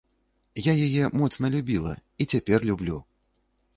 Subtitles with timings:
[0.67, 1.93] Я яе моцна любіла
[2.25, 2.97] і цяпер люблю!